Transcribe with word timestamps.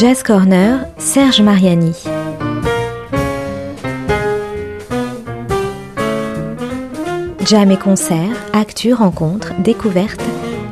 Jazz 0.00 0.22
Corner, 0.22 0.88
Serge 0.96 1.42
Mariani. 1.42 2.09
Jam 7.50 7.72
et 7.72 7.76
concerts, 7.76 8.46
actus, 8.52 8.94
rencontres, 8.94 9.54
découvertes, 9.60 10.22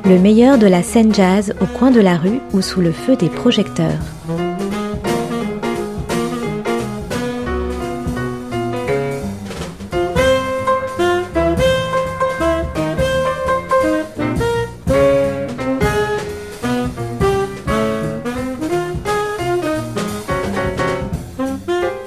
le 0.04 0.16
meilleur 0.16 0.58
de 0.58 0.68
la 0.68 0.84
scène 0.84 1.12
jazz 1.12 1.52
au 1.60 1.66
coin 1.66 1.90
de 1.90 1.98
la 1.98 2.16
rue 2.16 2.38
ou 2.52 2.62
sous 2.62 2.80
le 2.80 2.92
feu 2.92 3.16
des 3.16 3.28
projecteurs. 3.28 3.98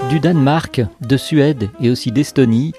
Du 0.10 0.22
Danemark, 0.22 0.82
de 1.02 1.18
Suède 1.18 1.70
et 1.82 1.90
aussi 1.90 2.14
d'Estonie, 2.14 2.72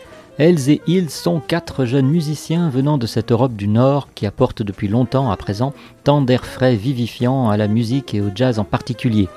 elles 0.43 0.71
et 0.71 0.81
ils 0.89 1.09
sont 1.09 1.39
quatre 1.39 1.85
jeunes 1.85 2.09
musiciens 2.09 2.69
venant 2.69 2.99
de 2.99 3.07
cette 3.07 3.31
Europe 3.31 3.55
du 3.55 3.69
Nord 3.69 4.09
qui 4.13 4.27
apportent 4.27 4.65
depuis 4.65 4.89
longtemps 4.89 5.31
à 5.31 5.37
présent 5.37 5.73
tant 6.03 6.21
d'air 6.21 6.45
frais 6.45 6.75
vivifiants 6.75 7.49
à 7.49 7.57
la 7.57 7.69
musique 7.69 8.13
et 8.13 8.21
au 8.21 8.29
jazz 8.35 8.59
en 8.59 8.65
particulier. 8.65 9.29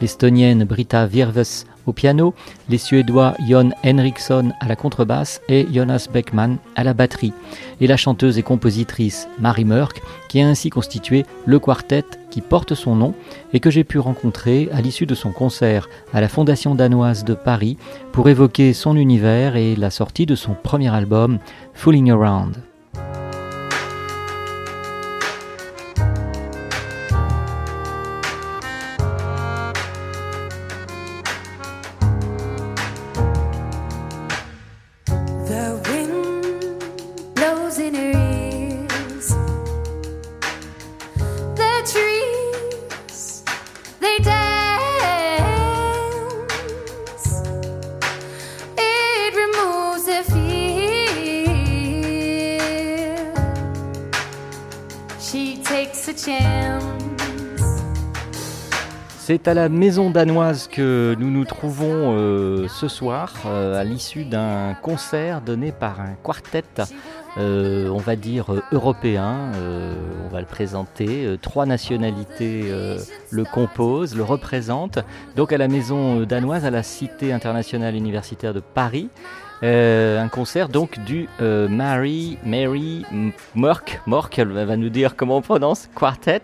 L'Estonienne 0.00 0.62
Britta 0.62 1.06
Virves 1.06 1.64
au 1.86 1.92
piano, 1.92 2.34
les 2.68 2.78
Suédois 2.78 3.34
Jon 3.48 3.70
Henriksson 3.84 4.52
à 4.60 4.68
la 4.68 4.76
contrebasse 4.76 5.40
et 5.48 5.66
Jonas 5.72 6.08
Beckman 6.12 6.56
à 6.76 6.84
la 6.84 6.94
batterie, 6.94 7.32
et 7.80 7.86
la 7.86 7.96
chanteuse 7.96 8.38
et 8.38 8.42
compositrice 8.42 9.28
Marie 9.38 9.64
Murk 9.64 10.02
qui 10.28 10.40
a 10.40 10.48
ainsi 10.48 10.70
constitué 10.70 11.24
le 11.46 11.58
quartet 11.58 12.04
qui 12.30 12.40
porte 12.40 12.74
son 12.74 12.96
nom 12.96 13.14
et 13.52 13.60
que 13.60 13.70
j'ai 13.70 13.84
pu 13.84 13.98
rencontrer 13.98 14.68
à 14.72 14.80
l'issue 14.80 15.06
de 15.06 15.14
son 15.14 15.32
concert 15.32 15.88
à 16.14 16.20
la 16.20 16.28
Fondation 16.28 16.74
danoise 16.74 17.24
de 17.24 17.34
Paris 17.34 17.76
pour 18.12 18.28
évoquer 18.28 18.72
son 18.72 18.96
univers 18.96 19.56
et 19.56 19.76
la 19.76 19.90
sortie 19.90 20.26
de 20.26 20.34
son 20.34 20.54
premier 20.54 20.94
album 20.94 21.38
Fooling 21.74 22.10
Around. 22.10 22.71
C'est 59.44 59.50
à 59.50 59.54
la 59.54 59.68
maison 59.68 60.10
danoise 60.10 60.68
que 60.68 61.16
nous 61.18 61.28
nous 61.28 61.44
trouvons 61.44 62.16
euh, 62.16 62.68
ce 62.68 62.86
soir, 62.86 63.34
euh, 63.44 63.74
à 63.74 63.82
l'issue 63.82 64.24
d'un 64.24 64.74
concert 64.80 65.40
donné 65.40 65.72
par 65.72 66.00
un 66.00 66.14
quartet, 66.22 66.62
euh, 67.38 67.88
on 67.88 67.96
va 67.96 68.14
dire 68.14 68.54
européen, 68.70 69.50
on 70.24 70.32
va 70.32 70.38
le 70.38 70.46
présenter, 70.46 71.38
trois 71.42 71.66
nationalités 71.66 72.72
le 73.30 73.44
composent, 73.44 74.14
le 74.14 74.22
représentent, 74.22 75.00
donc 75.34 75.52
à 75.52 75.58
la 75.58 75.66
maison 75.66 76.20
danoise, 76.20 76.64
à 76.64 76.70
la 76.70 76.84
Cité 76.84 77.32
internationale 77.32 77.96
universitaire 77.96 78.54
de 78.54 78.60
Paris. 78.60 79.08
Euh, 79.62 80.20
un 80.20 80.28
concert 80.28 80.68
donc 80.68 80.98
du 81.04 81.28
euh, 81.40 81.68
Mary, 81.68 82.36
Mary 82.44 83.04
Mork, 83.54 84.00
Mork, 84.06 84.36
elle 84.36 84.48
va 84.48 84.76
nous 84.76 84.88
dire 84.88 85.14
comment 85.14 85.36
on 85.36 85.42
prononce, 85.42 85.88
quartet. 85.94 86.42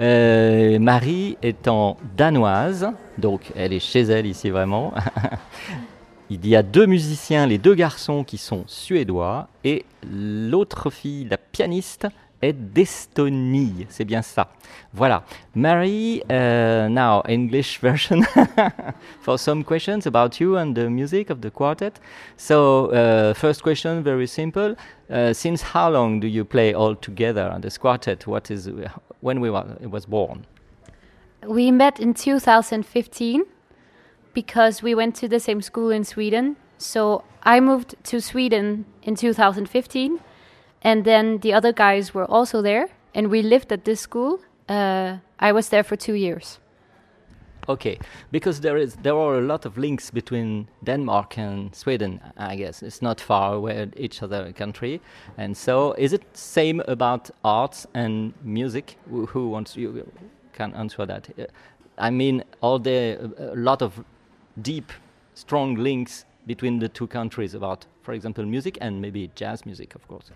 Euh, 0.00 0.80
Marie 0.80 1.38
étant 1.40 1.96
danoise, 2.16 2.88
donc 3.16 3.52
elle 3.54 3.72
est 3.72 3.78
chez 3.78 4.00
elle 4.00 4.26
ici 4.26 4.50
vraiment. 4.50 4.92
Il 6.30 6.46
y 6.46 6.56
a 6.56 6.64
deux 6.64 6.84
musiciens, 6.84 7.46
les 7.46 7.58
deux 7.58 7.74
garçons 7.74 8.24
qui 8.24 8.38
sont 8.38 8.64
suédois, 8.66 9.48
et 9.62 9.84
l'autre 10.10 10.90
fille, 10.90 11.26
la 11.30 11.38
pianiste, 11.38 12.08
est 12.42 12.52
d'Estonie. 12.52 13.86
C'est 13.88 14.04
bien 14.04 14.22
ça. 14.22 14.48
Voilà. 14.92 15.22
Mary, 15.54 16.22
uh, 16.30 16.88
now 16.88 17.22
English 17.28 17.78
version 17.82 18.22
for 19.20 19.38
some 19.38 19.64
questions 19.64 20.06
about 20.06 20.40
you 20.40 20.56
and 20.56 20.74
the 20.74 20.88
music 20.88 21.30
of 21.30 21.40
the 21.40 21.50
quartet. 21.50 22.00
So, 22.36 22.90
uh, 22.90 23.34
first 23.34 23.62
question, 23.62 24.02
very 24.02 24.26
simple. 24.26 24.76
Uh, 25.10 25.32
since 25.32 25.62
how 25.62 25.90
long 25.90 26.20
do 26.20 26.26
you 26.26 26.44
play 26.44 26.74
all 26.74 26.94
together 26.94 27.50
on 27.50 27.60
this 27.60 27.78
quartet? 27.78 28.26
What 28.26 28.50
is 28.50 28.70
when 29.20 29.40
we 29.40 29.50
were, 29.50 29.64
it 29.80 29.90
was 29.90 30.06
born? 30.06 30.46
We 31.46 31.70
met 31.70 32.00
in 32.00 32.14
2015 32.14 33.42
because 34.34 34.82
we 34.82 34.94
went 34.94 35.14
to 35.16 35.28
the 35.28 35.40
same 35.40 35.62
school 35.62 35.90
in 35.90 36.04
Sweden. 36.04 36.56
So 36.78 37.24
I 37.42 37.60
moved 37.60 37.96
to 38.04 38.20
Sweden 38.20 38.84
in 39.02 39.16
2015 39.16 40.20
and 40.82 41.04
then 41.04 41.38
the 41.38 41.52
other 41.52 41.72
guys 41.72 42.14
were 42.14 42.24
also 42.24 42.62
there, 42.62 42.88
and 43.14 43.30
we 43.30 43.42
lived 43.42 43.72
at 43.72 43.84
this 43.84 44.00
school. 44.00 44.40
Uh, 44.68 45.18
I 45.38 45.52
was 45.52 45.68
there 45.68 45.82
for 45.82 45.96
two 45.96 46.14
years. 46.14 46.58
Okay, 47.68 47.98
because 48.30 48.60
there 48.60 48.78
is 48.78 48.96
there 49.02 49.14
are 49.14 49.38
a 49.38 49.42
lot 49.42 49.66
of 49.66 49.76
links 49.76 50.10
between 50.10 50.68
Denmark 50.84 51.38
and 51.38 51.74
Sweden. 51.74 52.20
I 52.38 52.56
guess 52.56 52.82
it's 52.82 53.02
not 53.02 53.20
far 53.20 53.54
away 53.54 53.88
each 53.96 54.22
other 54.22 54.52
country, 54.52 55.00
and 55.36 55.54
so 55.54 55.92
is 55.98 56.12
it 56.12 56.22
same 56.32 56.80
about 56.88 57.30
arts 57.44 57.86
and 57.92 58.32
music? 58.42 58.96
Who, 59.10 59.26
who 59.26 59.50
wants 59.50 59.76
you 59.76 60.06
can 60.52 60.74
answer 60.74 61.06
that? 61.06 61.28
Uh, 61.38 61.44
I 61.98 62.10
mean, 62.10 62.42
are 62.62 62.78
there 62.78 63.18
a 63.38 63.56
lot 63.56 63.82
of 63.82 64.02
deep, 64.62 64.92
strong 65.34 65.74
links 65.74 66.24
between 66.46 66.78
the 66.78 66.88
two 66.88 67.06
countries 67.06 67.54
about, 67.54 67.86
for 68.02 68.14
example, 68.14 68.46
music 68.46 68.78
and 68.80 69.02
maybe 69.02 69.30
jazz 69.34 69.66
music, 69.66 69.94
of 69.94 70.08
course? 70.08 70.30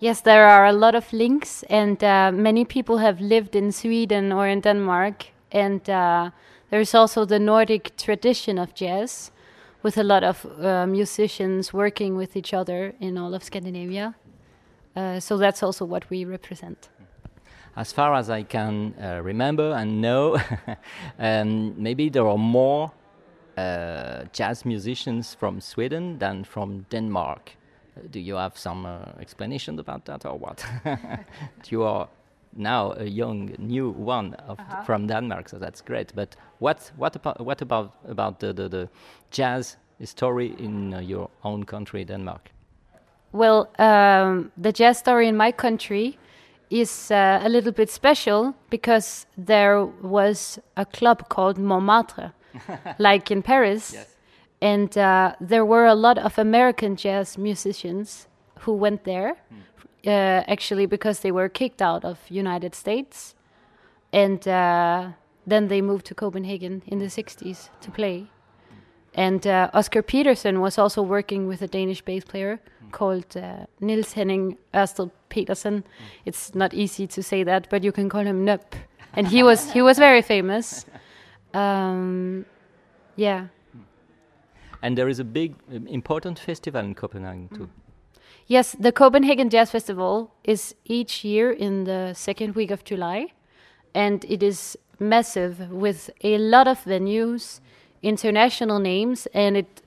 Yes, 0.00 0.20
there 0.20 0.46
are 0.46 0.64
a 0.64 0.72
lot 0.72 0.94
of 0.94 1.12
links, 1.12 1.64
and 1.64 2.02
uh, 2.04 2.30
many 2.30 2.64
people 2.64 2.98
have 2.98 3.20
lived 3.20 3.56
in 3.56 3.72
Sweden 3.72 4.30
or 4.30 4.46
in 4.46 4.60
Denmark. 4.60 5.26
And 5.50 5.90
uh, 5.90 6.30
there's 6.70 6.94
also 6.94 7.24
the 7.24 7.40
Nordic 7.40 7.96
tradition 7.96 8.58
of 8.58 8.74
jazz, 8.74 9.32
with 9.82 9.98
a 9.98 10.04
lot 10.04 10.22
of 10.22 10.46
uh, 10.60 10.86
musicians 10.86 11.72
working 11.72 12.16
with 12.16 12.36
each 12.36 12.54
other 12.54 12.94
in 13.00 13.18
all 13.18 13.34
of 13.34 13.42
Scandinavia. 13.42 14.14
Uh, 14.94 15.18
so 15.18 15.36
that's 15.36 15.64
also 15.64 15.84
what 15.84 16.08
we 16.10 16.24
represent. 16.24 16.90
As 17.76 17.92
far 17.92 18.14
as 18.14 18.30
I 18.30 18.44
can 18.44 18.94
uh, 19.02 19.20
remember 19.24 19.72
and 19.72 20.00
know, 20.00 20.38
um, 21.18 21.74
maybe 21.76 22.08
there 22.08 22.26
are 22.28 22.38
more 22.38 22.92
uh, 23.56 24.24
jazz 24.32 24.64
musicians 24.64 25.34
from 25.34 25.60
Sweden 25.60 26.20
than 26.20 26.44
from 26.44 26.86
Denmark 26.88 27.57
do 28.10 28.20
you 28.20 28.36
have 28.36 28.56
some 28.56 28.86
uh, 28.86 28.98
explanation 29.20 29.78
about 29.78 30.04
that 30.04 30.24
or 30.26 30.38
what? 30.38 30.64
you 31.68 31.82
are 31.82 32.08
now 32.56 32.92
a 32.92 33.04
young 33.04 33.54
new 33.58 33.90
one 33.90 34.34
of, 34.48 34.58
uh 34.58 34.64
-huh. 34.64 34.84
from 34.84 35.06
Denmark, 35.06 35.48
so 35.48 35.58
that's 35.58 35.82
great. 35.84 36.14
But 36.14 36.36
what 36.58 36.92
what 36.96 37.16
about 37.16 37.40
what 37.40 37.62
about 37.62 37.90
about 38.08 38.38
the 38.38 38.54
the, 38.54 38.68
the 38.68 38.88
jazz 39.30 39.78
story 40.04 40.54
in 40.58 40.94
uh, 40.94 41.10
your 41.10 41.28
own 41.42 41.64
country, 41.64 42.04
Denmark? 42.04 42.50
Well, 43.32 43.66
um, 43.78 44.50
the 44.62 44.72
jazz 44.72 44.98
story 44.98 45.28
in 45.28 45.36
my 45.36 45.52
country 45.52 46.18
is 46.70 47.10
uh, 47.10 47.44
a 47.44 47.48
little 47.48 47.72
bit 47.72 47.90
special 47.90 48.54
because 48.70 49.26
there 49.46 49.86
was 50.02 50.58
a 50.74 50.84
club 50.84 51.28
called 51.28 51.58
Montmartre, 51.58 52.32
like 52.98 53.34
in 53.34 53.42
Paris. 53.42 53.92
Yes 53.92 54.17
and 54.60 54.96
uh, 54.98 55.34
there 55.40 55.64
were 55.64 55.86
a 55.86 55.94
lot 55.94 56.18
of 56.18 56.38
American 56.38 56.96
jazz 56.96 57.38
musicians 57.38 58.28
who 58.60 58.72
went 58.72 59.04
there, 59.04 59.36
mm. 59.52 60.06
uh, 60.06 60.44
actually 60.48 60.86
because 60.86 61.20
they 61.20 61.30
were 61.30 61.48
kicked 61.48 61.80
out 61.80 62.04
of 62.04 62.18
United 62.28 62.74
States, 62.74 63.34
and 64.12 64.46
uh, 64.48 65.08
then 65.46 65.68
they 65.68 65.80
moved 65.80 66.06
to 66.06 66.14
Copenhagen 66.14 66.82
in 66.86 66.98
the 66.98 67.06
'60s 67.06 67.70
to 67.80 67.90
play, 67.90 68.28
And 69.14 69.46
uh, 69.46 69.70
Oscar 69.74 70.02
Peterson 70.02 70.60
was 70.60 70.78
also 70.78 71.02
working 71.02 71.48
with 71.48 71.60
a 71.62 71.66
Danish 71.66 72.02
bass 72.02 72.24
player 72.24 72.60
called 72.92 73.36
uh, 73.36 73.66
Nils 73.80 74.12
Henning 74.12 74.58
Ørsted 74.72 75.10
Petersen. 75.28 75.82
It's 76.24 76.54
not 76.54 76.72
easy 76.72 77.06
to 77.08 77.22
say 77.22 77.42
that, 77.42 77.68
but 77.68 77.82
you 77.82 77.92
can 77.92 78.08
call 78.08 78.24
him 78.24 78.46
Nup. 78.46 78.74
And 79.14 79.26
he 79.26 79.42
was 79.42 79.72
he 79.72 79.82
was 79.82 79.98
very 79.98 80.22
famous. 80.22 80.86
Um, 81.54 82.44
yeah. 83.16 83.46
And 84.82 84.96
there 84.96 85.08
is 85.08 85.18
a 85.18 85.24
big, 85.24 85.54
important 85.70 86.38
festival 86.38 86.84
in 86.84 86.94
Copenhagen 86.94 87.48
too. 87.48 87.64
Mm. 87.64 87.70
Yes, 88.46 88.74
the 88.80 88.92
Copenhagen 88.92 89.50
Jazz 89.50 89.70
Festival 89.70 90.32
is 90.42 90.74
each 90.86 91.22
year 91.22 91.50
in 91.50 91.84
the 91.84 92.14
second 92.14 92.54
week 92.54 92.70
of 92.70 92.82
July, 92.82 93.32
and 93.94 94.24
it 94.24 94.42
is 94.42 94.78
massive 94.98 95.70
with 95.70 96.08
a 96.22 96.38
lot 96.38 96.66
of 96.66 96.82
venues, 96.84 97.60
international 98.02 98.78
names, 98.78 99.26
and 99.34 99.56
it 99.56 99.82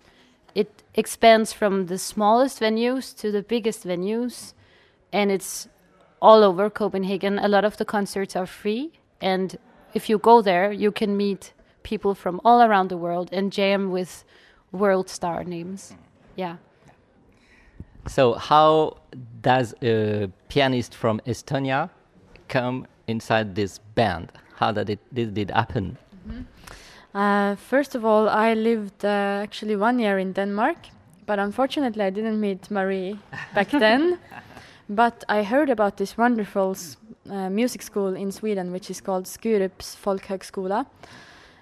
it 0.54 0.84
expands 0.94 1.54
from 1.54 1.88
the 1.88 1.98
smallest 1.98 2.60
venues 2.60 3.18
to 3.18 3.32
the 3.32 3.42
biggest 3.42 3.84
venues, 3.84 4.54
and 5.12 5.32
it's 5.32 5.68
all 6.22 6.44
over 6.44 6.70
Copenhagen. 6.70 7.40
A 7.40 7.48
lot 7.48 7.66
of 7.66 7.78
the 7.78 7.86
concerts 7.86 8.36
are 8.36 8.46
free, 8.46 8.92
and 9.22 9.58
if 9.94 10.10
you 10.10 10.18
go 10.18 10.42
there, 10.42 10.72
you 10.72 10.92
can 10.92 11.18
meet 11.18 11.54
people 11.84 12.14
from 12.14 12.40
all 12.46 12.62
around 12.62 12.90
the 12.90 12.98
world 12.98 13.30
and 13.32 13.52
jam 13.52 13.90
with 13.90 14.24
world 14.72 15.10
star 15.10 15.44
names. 15.44 15.94
Yeah. 16.36 16.58
So, 18.08 18.34
how 18.34 18.98
does 19.42 19.76
a 19.84 20.30
pianist 20.50 20.96
from 20.96 21.22
Estonia 21.28 21.90
come 22.48 22.88
inside 23.08 23.56
this 23.56 23.80
band? 23.96 24.32
How 24.56 24.72
did 24.72 24.90
it 24.90 25.00
did 25.14 25.38
it 25.38 25.52
happen? 25.52 25.98
Uh, 27.14 27.56
first 27.56 27.96
of 27.96 28.06
all, 28.06 28.30
I 28.30 28.54
lived 28.54 29.04
uh, 29.04 29.44
actually 29.44 29.76
one 29.76 30.00
year 30.00 30.18
in 30.18 30.34
Denmark, 30.34 30.78
but 31.26 31.40
unfortunately, 31.40 32.04
I 32.04 32.10
didn't 32.10 32.40
meet 32.40 32.72
Marie 32.72 33.20
back 33.54 33.70
then. 33.80 34.18
But 34.90 35.24
I 35.30 35.44
heard 35.44 35.70
about 35.70 35.98
this 35.98 36.18
wonderful 36.18 36.76
uh, 37.30 37.50
music 37.50 37.82
school 37.82 38.16
in 38.16 38.32
Sweden, 38.32 38.72
which 38.72 38.90
is 38.90 39.02
called 39.02 39.26
Skurups 39.26 39.96
Folkhögskola, 39.96 40.86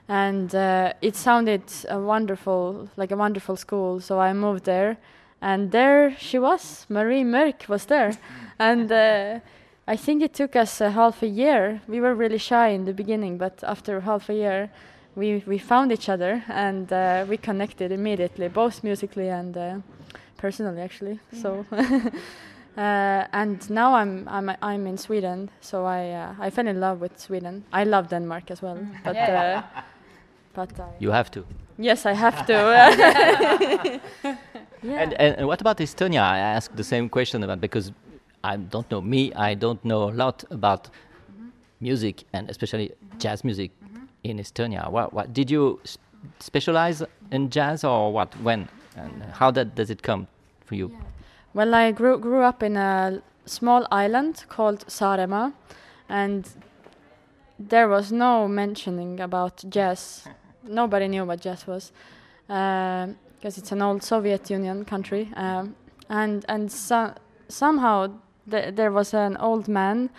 and 0.10 0.54
uh, 0.54 0.94
it 1.02 1.16
sounded 1.16 1.64
a 1.88 2.00
wonderful, 2.00 2.90
like 2.98 3.12
a 3.12 3.18
wonderful 3.18 3.56
school. 3.56 4.02
So 4.02 4.20
I 4.20 4.34
moved 4.34 4.66
there, 4.66 4.98
and 5.42 5.72
there 5.72 6.16
she 6.18 6.40
was. 6.40 6.86
Marie 6.90 7.24
Mørk 7.24 7.70
was 7.70 7.86
there, 7.86 8.12
and. 8.60 8.92
Uh, 8.92 9.40
I 9.90 9.96
think 9.96 10.22
it 10.22 10.36
took 10.36 10.56
us 10.56 10.82
a 10.82 10.92
half 10.92 11.24
a 11.24 11.28
year. 11.28 11.82
We 11.88 12.00
were 12.00 12.14
really 12.14 12.38
shy 12.38 12.68
in 12.68 12.86
the 12.86 12.94
beginning, 12.94 13.40
but 13.40 13.64
after 13.64 14.02
half 14.02 14.30
a 14.30 14.36
year, 14.36 14.70
we 15.16 15.44
we 15.48 15.58
found 15.58 15.92
each 15.92 16.10
other 16.10 16.44
and 16.48 16.94
uh, 16.94 17.26
we 17.28 17.38
connected 17.38 17.92
immediately, 17.92 18.50
both 18.50 18.84
musically 18.84 19.30
and 19.30 19.58
uh, 19.58 19.78
personally, 20.38 20.82
actually. 20.82 21.20
So, 21.42 21.66
uh, 22.78 23.26
and 23.34 23.68
now 23.70 23.96
I'm 23.96 24.28
I'm 24.28 24.52
I'm 24.62 24.86
in 24.86 24.98
Sweden, 24.98 25.50
so 25.60 25.86
I 25.86 26.12
uh, 26.12 26.46
I 26.46 26.52
fell 26.52 26.68
in 26.68 26.80
love 26.80 27.02
with 27.02 27.20
Sweden. 27.20 27.64
I 27.74 27.84
love 27.84 28.10
Denmark 28.10 28.52
as 28.52 28.62
well, 28.62 28.78
but 29.04 29.16
uh, 29.18 29.64
but 30.54 30.80
I, 30.80 30.90
You 31.00 31.12
have 31.12 31.30
to. 31.32 31.46
yes, 31.78 32.06
I 32.06 32.14
have 32.14 32.46
to. 32.46 32.54
yeah. 34.84 35.04
And, 35.04 35.14
and 35.14 35.36
and 35.38 35.48
what 35.48 35.62
about 35.62 35.78
Estonia? 35.78 36.22
I 36.22 36.40
asked 36.40 36.76
the 36.76 36.84
same 36.84 37.10
question 37.10 37.44
about 37.44 37.60
because 37.62 37.92
I 38.44 38.58
don't 38.58 38.90
know 38.92 39.02
me. 39.02 39.34
I 39.34 39.54
don't 39.54 39.84
know 39.84 40.04
a 40.10 40.14
lot 40.24 40.44
about 40.50 40.84
mm-hmm. 40.86 41.50
music 41.80 42.24
and 42.34 42.50
especially 42.50 42.88
mm-hmm. 42.90 43.18
jazz 43.20 43.44
music 43.44 43.72
mm-hmm. 43.72 44.06
in 44.24 44.38
Estonia. 44.40 44.90
What 44.90 45.14
what 45.14 45.34
did 45.34 45.52
you 45.52 45.80
s- 45.84 45.98
specialize 46.40 47.04
in 47.32 47.50
jazz 47.50 47.84
or 47.84 48.14
what? 48.14 48.30
When 48.42 48.68
and 48.96 49.24
how 49.34 49.52
that 49.52 49.76
does 49.76 49.90
it 49.90 50.02
come 50.02 50.28
for 50.66 50.76
you? 50.76 50.92
Well, 51.54 51.74
I 51.74 51.92
grew 51.92 52.18
grew 52.18 52.44
up 52.44 52.64
in 52.64 52.78
a 52.78 53.22
small 53.46 53.88
island 53.92 54.46
called 54.50 54.86
Saaremaa, 54.88 55.54
and 56.08 56.48
there 57.60 57.90
was 57.90 58.12
no 58.12 58.48
mentioning 58.48 59.20
about 59.20 59.64
jazz. 59.70 60.28
Nobody 60.64 61.08
knew 61.08 61.26
what 61.26 61.42
jazz 61.42 61.68
was, 61.68 61.92
because 62.48 63.58
it's 63.58 63.72
an 63.72 63.82
old 63.82 64.04
Soviet 64.04 64.50
Union 64.50 64.86
country. 64.86 65.30
Um, 65.36 65.76
and 66.10 66.46
and 66.48 66.72
so, 66.72 67.14
somehow 67.48 68.12
th- 68.50 68.76
there 68.76 68.92
was 68.92 69.14
an 69.14 69.38
old 69.38 69.68
man 69.68 70.10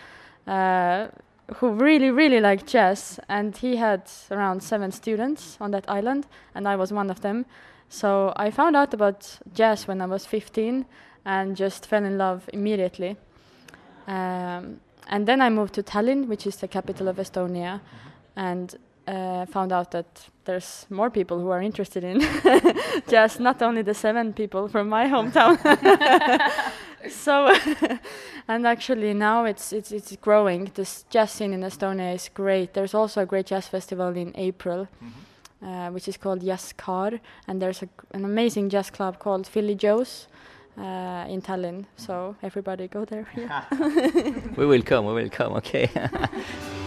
uh, 0.46 1.08
who 1.56 1.70
really 1.70 2.10
really 2.10 2.40
liked 2.40 2.66
jazz, 2.66 3.18
and 3.28 3.56
he 3.56 3.76
had 3.76 4.02
around 4.30 4.62
seven 4.62 4.92
students 4.92 5.56
on 5.60 5.70
that 5.70 5.88
island, 5.88 6.26
and 6.54 6.68
I 6.68 6.76
was 6.76 6.92
one 6.92 7.10
of 7.10 7.20
them. 7.20 7.46
So 7.88 8.32
I 8.36 8.52
found 8.52 8.76
out 8.76 8.94
about 8.94 9.38
jazz 9.52 9.88
when 9.88 10.00
I 10.00 10.06
was 10.06 10.24
15 10.24 10.86
and 11.24 11.56
just 11.56 11.86
fell 11.86 12.04
in 12.04 12.16
love 12.16 12.48
immediately. 12.52 13.16
Um, 14.06 14.80
and 15.08 15.26
then 15.26 15.40
I 15.40 15.50
moved 15.50 15.74
to 15.74 15.82
Tallinn, 15.82 16.26
which 16.26 16.46
is 16.46 16.56
the 16.56 16.68
capital 16.68 17.08
of 17.08 17.16
Estonia, 17.16 17.80
and 18.36 18.76
uh, 19.06 19.46
found 19.46 19.72
out 19.72 19.90
that 19.90 20.28
there's 20.44 20.86
more 20.90 21.10
people 21.10 21.38
who 21.40 21.50
are 21.50 21.62
interested 21.62 22.04
in 22.04 22.20
jazz, 23.08 23.40
not 23.40 23.60
only 23.62 23.82
the 23.82 23.94
seven 23.94 24.32
people 24.32 24.68
from 24.68 24.88
my 24.88 25.06
hometown. 25.06 25.58
so, 27.10 27.54
and 28.48 28.66
actually 28.66 29.14
now 29.14 29.44
it's 29.44 29.72
it's 29.72 29.92
it's 29.92 30.16
growing. 30.16 30.70
This 30.74 31.04
jazz 31.10 31.30
scene 31.32 31.52
in 31.52 31.62
Estonia 31.62 32.14
is 32.14 32.30
great. 32.32 32.74
There's 32.74 32.94
also 32.94 33.22
a 33.22 33.26
great 33.26 33.46
jazz 33.46 33.68
festival 33.68 34.16
in 34.16 34.32
April. 34.36 34.88
Uh, 35.62 35.90
which 35.90 36.08
is 36.08 36.16
called 36.16 36.40
Jazzkaar, 36.40 37.20
and 37.46 37.60
there's 37.60 37.82
a, 37.82 37.88
an 38.12 38.24
amazing 38.24 38.70
jazz 38.70 38.88
club 38.88 39.18
called 39.18 39.46
Philly 39.46 39.74
Joe's 39.74 40.26
uh, 40.80 41.26
in 41.28 41.42
Tallinn. 41.42 41.84
So 41.96 42.36
everybody 42.42 42.88
go 42.88 43.04
there. 43.04 43.26
Yeah. 43.36 43.64
We 44.56 44.66
will 44.66 44.82
come. 44.82 45.06
We 45.06 45.14
will 45.14 45.30
come. 45.30 45.52
Okay. 45.54 45.90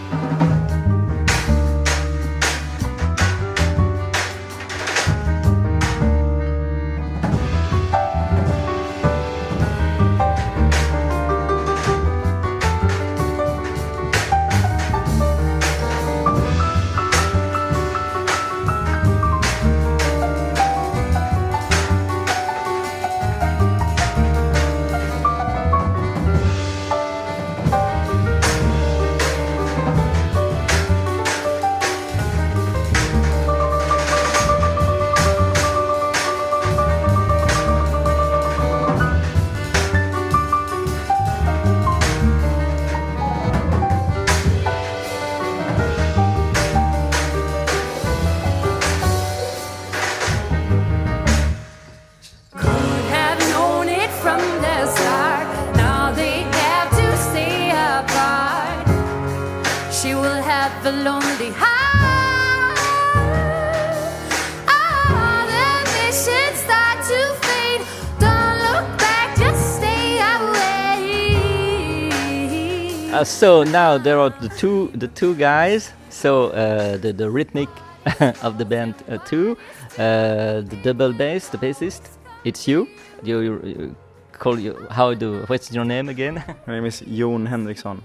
Uh, 73.24 73.26
so 73.26 73.64
now 73.64 73.98
there 73.98 74.20
are 74.20 74.32
the 74.42 74.50
two 74.50 74.92
the 74.96 75.08
two 75.08 75.34
guys. 75.36 75.94
So 76.10 76.48
uh, 76.48 76.98
the 76.98 77.14
the 77.14 77.30
rhythmic 77.32 77.70
of 78.44 78.58
the 78.58 78.66
band 78.66 78.96
uh, 79.08 79.18
two, 79.20 79.56
uh, 79.98 80.60
the 80.60 80.78
double 80.84 81.14
bass, 81.14 81.48
the 81.48 81.58
bassist. 81.58 82.02
It's 82.44 82.68
you. 82.68 82.86
You, 83.24 83.40
you, 83.40 83.62
you 83.64 83.96
call 84.34 84.60
you 84.60 84.76
how 84.92 85.14
do 85.14 85.46
what's 85.48 85.72
your 85.72 85.86
name 85.86 86.10
again? 86.10 86.44
My 86.68 86.74
name 86.74 86.86
is 86.86 87.00
Jon 87.00 87.46
Henriksson. 87.46 88.02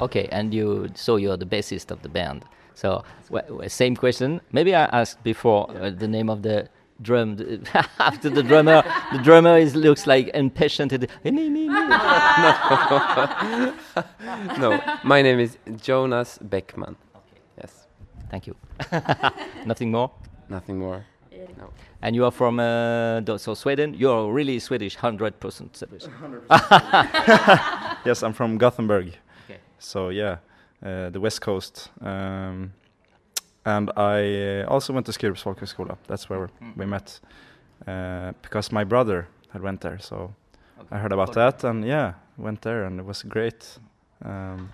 okay, 0.00 0.28
and 0.30 0.54
you 0.54 0.88
so 0.94 1.16
you're 1.16 1.36
the 1.36 1.50
bassist 1.50 1.90
of 1.90 2.02
the 2.02 2.08
band. 2.08 2.44
So 2.76 3.02
same 3.66 3.96
question. 3.96 4.40
Maybe 4.52 4.72
I 4.72 4.84
asked 4.84 5.24
before 5.24 5.66
uh, 5.70 5.90
the 5.90 6.06
name 6.06 6.30
of 6.30 6.42
the 6.42 6.68
drum 7.04 7.36
after 7.98 8.30
the 8.30 8.42
drummer. 8.42 8.82
the 9.12 9.18
drummer 9.18 9.56
is 9.58 9.74
looks 9.76 10.06
like 10.06 10.30
impatient. 10.34 10.92
and- 10.92 11.06
Me, 11.24 11.30
me, 11.30 11.48
me. 11.48 11.66
no, 14.58 14.80
my 15.04 15.22
name 15.22 15.38
is 15.38 15.56
Jonas 15.86 16.38
Beckman. 16.42 16.96
Okay. 17.14 17.40
Yes, 17.60 17.86
Thank 18.30 18.46
you. 18.48 18.56
Nothing 19.66 19.90
more. 19.92 20.10
nothing 20.48 20.78
more. 20.78 21.04
No. 21.58 21.70
And 22.02 22.16
you 22.16 22.24
are 22.24 22.30
from 22.32 22.58
uh, 22.58 23.38
so 23.38 23.54
Sweden. 23.54 23.94
You're 23.94 24.32
really 24.32 24.58
Swedish, 24.58 24.96
hundred 24.96 25.38
percent 25.40 25.76
Swedish. 25.76 26.04
Yes, 28.04 28.22
I'm 28.22 28.32
from 28.32 28.58
Gothenburg. 28.58 29.06
Okay. 29.44 29.58
So 29.78 30.08
yeah, 30.10 30.38
uh, 30.84 31.10
the 31.10 31.20
west 31.20 31.40
coast. 31.40 31.90
Um, 32.00 32.72
and 33.64 33.90
I 33.96 34.62
uh, 34.62 34.74
also 34.74 34.92
went 34.92 35.06
to 35.06 35.12
Skurups 35.12 35.42
folkhögskola. 35.42 35.96
That's 36.06 36.28
where 36.30 36.48
Mm. 36.60 36.76
we 36.76 36.86
met. 36.86 37.20
Uh, 37.86 38.32
because 38.42 38.72
my 38.72 38.84
brother 38.84 39.26
had 39.52 39.62
went 39.62 39.80
there, 39.80 39.98
so 39.98 40.16
Okay. 40.80 40.96
I 40.96 40.98
heard 40.98 41.12
about 41.12 41.32
that, 41.34 41.64
and 41.64 41.84
yeah, 41.84 42.12
went 42.36 42.60
there, 42.62 42.84
and 42.86 43.00
it 43.00 43.06
was 43.06 43.22
great. 43.22 43.78
Um, 44.24 44.68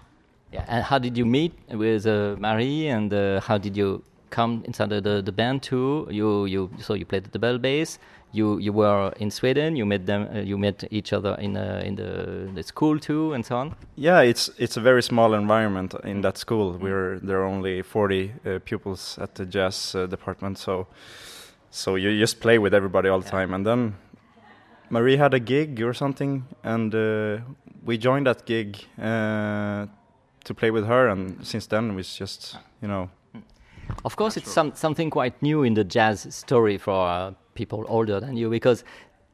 Yeah. 0.53 0.65
And 0.69 0.83
how 0.85 0.99
did 0.99 1.17
you 1.17 1.25
meet 1.27 1.53
with 1.71 2.07
uh, 2.07 2.35
Marie? 2.39 2.89
And 2.89 3.13
uh, 3.13 3.41
how 3.41 3.57
did 3.59 3.77
you 3.77 4.03
come 4.31 4.63
inside 4.65 4.91
the, 4.91 5.01
the, 5.01 5.23
the 5.23 5.33
band 5.33 5.63
too? 5.63 6.07
You 6.11 6.47
you 6.47 6.71
so 6.79 6.95
you 6.95 7.05
played 7.05 7.25
the 7.25 7.39
bell 7.39 7.59
bass. 7.59 7.99
You 8.33 8.59
you 8.59 8.73
were 8.73 9.13
in 9.19 9.31
Sweden. 9.31 9.77
You 9.77 9.85
met 9.87 10.07
them. 10.07 10.29
Uh, 10.33 10.39
you 10.41 10.57
met 10.57 10.85
each 10.91 11.13
other 11.13 11.35
in 11.41 11.57
uh, 11.57 11.83
in 11.85 11.97
the, 11.97 12.49
the 12.55 12.63
school 12.63 12.99
too, 12.99 13.33
and 13.33 13.45
so 13.45 13.57
on. 13.57 13.75
yeah, 13.97 14.21
it's 14.21 14.51
it's 14.59 14.77
a 14.77 14.81
very 14.81 15.03
small 15.03 15.35
environment 15.35 15.95
in 16.05 16.21
that 16.23 16.39
school. 16.39 16.79
We're 16.79 17.19
there 17.19 17.41
are 17.41 17.47
only 17.47 17.83
40 17.83 18.33
uh, 18.47 18.59
pupils 18.65 19.19
at 19.19 19.35
the 19.35 19.47
jazz 19.47 19.95
uh, 19.95 20.07
department, 20.07 20.59
so 20.59 20.87
so 21.71 21.97
you 21.97 22.19
just 22.19 22.41
play 22.41 22.59
with 22.59 22.75
everybody 22.75 23.09
all 23.09 23.21
the 23.21 23.31
time. 23.31 23.55
And 23.55 23.67
then 23.67 23.95
Marie 24.91 25.17
had 25.17 25.35
a 25.35 25.41
gig 25.41 25.83
or 25.83 25.95
something, 25.95 26.45
and 26.63 26.95
uh, 26.95 27.39
we 27.85 27.99
joined 27.99 28.27
that 28.27 28.45
gig 28.47 28.77
uh, 28.99 29.87
to 30.45 30.55
play 30.55 30.71
with 30.71 30.87
her. 30.87 31.09
And 31.09 31.45
since 31.47 31.67
then, 31.67 31.95
we 31.95 32.03
just 32.03 32.59
you 32.81 32.89
know 32.89 33.11
Of 34.05 34.17
course, 34.17 34.37
it's 34.37 34.51
some, 34.51 34.73
something 34.75 35.11
quite 35.11 35.41
new 35.43 35.63
in 35.63 35.75
the 35.75 35.85
jazz 35.85 36.27
story 36.35 36.79
for 36.79 37.07
uh, 37.09 37.33
people 37.55 37.85
older 37.89 38.21
than 38.21 38.37
you 38.37 38.51
because 38.51 38.85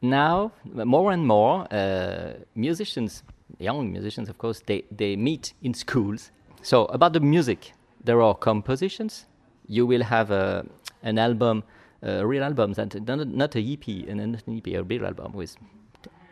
now 0.02 0.52
more 0.72 1.12
and 1.12 1.26
more 1.26 1.66
uh, 1.72 2.34
musicians, 2.54 3.22
young 3.58 3.92
musicians, 3.92 4.28
of 4.28 4.38
course, 4.38 4.62
they, 4.66 4.84
they 4.90 5.16
meet 5.16 5.54
in 5.62 5.74
schools. 5.74 6.30
So 6.62 6.86
about 6.86 7.12
the 7.12 7.20
music, 7.20 7.72
there 8.04 8.20
are 8.22 8.34
compositions. 8.34 9.26
You 9.68 9.86
will 9.86 10.02
have 10.02 10.30
a, 10.30 10.64
an 11.02 11.18
album, 11.18 11.62
a 12.02 12.26
real 12.26 12.44
album, 12.44 12.72
that 12.74 12.94
not, 13.06 13.26
not 13.28 13.56
a 13.56 13.72
EP, 13.72 13.86
and 14.08 14.20
an 14.20 14.40
EP, 14.48 14.66
a 14.74 14.82
real 14.82 15.06
album 15.06 15.32
with 15.32 15.56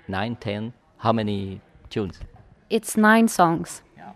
nine, 0.08 0.36
ten. 0.36 0.72
How 0.98 1.12
many 1.12 1.60
tunes? 1.90 2.18
It's 2.70 2.96
nine 2.96 3.28
songs, 3.28 3.82
Yeah. 3.96 4.12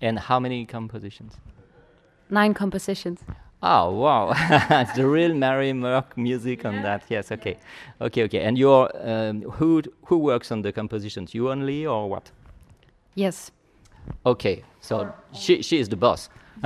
And 0.00 0.18
how 0.18 0.40
many 0.40 0.66
compositions? 0.66 1.34
nine 2.30 2.54
compositions. 2.54 3.20
Oh 3.66 3.90
wow, 3.92 4.34
it's 4.70 4.92
the 4.96 5.06
real 5.06 5.32
Mary 5.32 5.72
Mørk 5.72 6.18
music 6.18 6.66
on 6.66 6.82
that. 6.82 7.02
Yes, 7.08 7.32
okay, 7.32 7.56
okay, 7.98 8.24
okay. 8.24 8.40
And 8.40 8.58
you're 8.58 8.90
um, 9.02 9.40
who 9.40 9.80
who 10.04 10.18
works 10.18 10.52
on 10.52 10.60
the 10.60 10.70
compositions? 10.70 11.34
You 11.34 11.50
only 11.50 11.86
or 11.86 12.10
what? 12.10 12.30
Yes. 13.14 13.52
Okay, 14.26 14.62
so 14.80 15.10
she 15.32 15.62
she 15.62 15.78
is 15.78 15.88
the 15.88 15.96
boss. 15.96 16.28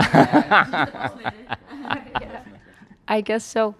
I 3.08 3.20
guess 3.20 3.44
so. 3.44 3.76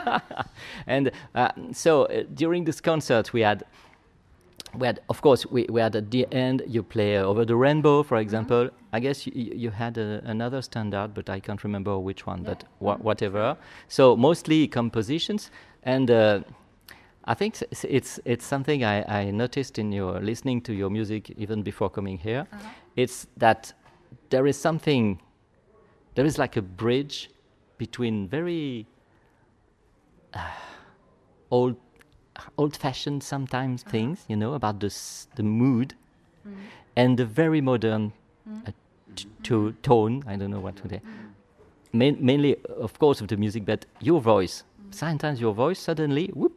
and 0.88 1.12
uh, 1.36 1.50
so 1.72 2.06
uh, 2.06 2.24
during 2.34 2.64
this 2.64 2.80
concert 2.80 3.32
we 3.32 3.42
had 3.42 3.62
we 4.78 4.86
had 4.86 5.00
of 5.08 5.20
course 5.22 5.46
we, 5.46 5.66
we 5.68 5.80
had 5.80 5.94
at 5.96 6.10
the 6.10 6.26
end 6.32 6.62
you 6.66 6.82
play 6.82 7.16
uh, 7.16 7.22
over 7.24 7.44
the 7.44 7.56
rainbow 7.56 8.02
for 8.02 8.18
example. 8.18 8.70
I 8.92 9.00
guess 9.00 9.26
you, 9.26 9.32
you 9.34 9.70
had 9.70 9.98
uh, 9.98 10.20
another 10.24 10.62
standard 10.62 11.14
but 11.14 11.28
i 11.28 11.40
can't 11.40 11.62
remember 11.64 11.98
which 11.98 12.26
one 12.26 12.42
but 12.42 12.64
wha- 12.80 12.96
whatever. 12.96 13.56
So 13.88 14.16
mostly 14.16 14.66
compositions 14.68 15.50
and 15.82 16.10
uh, 16.10 16.40
i 17.24 17.34
think 17.34 17.60
it's, 17.62 17.84
it's 17.84 18.20
it's 18.24 18.44
something 18.44 18.84
I, 18.84 19.20
I 19.20 19.30
noticed 19.30 19.78
in 19.78 19.92
your 19.92 20.20
listening 20.20 20.60
to 20.62 20.72
your 20.72 20.90
music 20.90 21.30
even 21.36 21.62
before 21.62 21.90
coming 21.90 22.18
here. 22.18 22.46
It's 22.96 23.26
that 23.36 23.72
there 24.30 24.46
is 24.46 24.58
something 24.58 25.20
there 26.14 26.26
is 26.26 26.38
like 26.38 26.56
a 26.56 26.62
bridge 26.62 27.30
between 27.78 28.28
very 28.28 28.86
old 31.50 31.76
old 31.76 31.76
fashioned 32.72 33.22
sometimes 33.22 33.82
things 33.82 34.24
you 34.28 34.36
know 34.36 34.54
about 34.54 34.80
the 34.80 34.90
the 35.36 35.42
mood 35.42 35.94
and 36.96 37.18
the 37.18 37.24
very 37.24 37.60
modern 37.60 38.12
uh, 38.66 38.70
t- 39.16 39.26
to 39.42 39.72
tone 39.82 40.22
i 40.26 40.36
don't 40.36 40.50
know 40.50 40.60
what 40.60 40.76
to 40.76 40.88
say. 40.88 41.00
Main, 41.92 42.16
mainly 42.20 42.56
of 42.80 42.98
course 42.98 43.20
of 43.20 43.28
the 43.28 43.36
music 43.36 43.64
but 43.64 43.86
your 44.00 44.20
voice. 44.20 44.64
Sometimes 44.90 45.40
your 45.40 45.54
voice 45.54 45.78
suddenly 45.78 46.28
whoop, 46.34 46.52